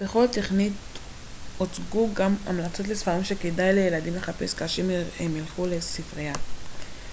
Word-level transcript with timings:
בכל 0.00 0.26
תכנית 0.32 0.72
הוצגו 1.58 2.08
גם 2.14 2.34
המלצות 2.44 2.88
לספרים 2.88 3.24
שכדאי 3.24 3.74
לילדים 3.74 4.14
לחפש 4.16 4.54
כאשר 4.54 4.82
הם 5.20 5.36
ילכו 5.36 5.66
לספריה 5.66 6.32